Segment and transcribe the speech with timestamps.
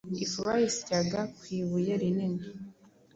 [0.25, 2.43] Ifu bayisyaga ku ibuye rinini,